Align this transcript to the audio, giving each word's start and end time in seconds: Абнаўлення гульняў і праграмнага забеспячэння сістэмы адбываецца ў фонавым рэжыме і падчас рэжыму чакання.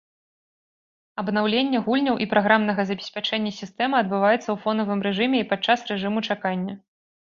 Абнаўлення 1.23 1.81
гульняў 1.89 2.15
і 2.25 2.27
праграмнага 2.31 2.81
забеспячэння 2.91 3.51
сістэмы 3.59 3.95
адбываецца 4.03 4.41
ў 4.51 4.57
фонавым 4.65 4.99
рэжыме 5.09 5.37
і 5.43 5.49
падчас 5.53 5.79
рэжыму 5.91 6.19
чакання. 6.31 6.73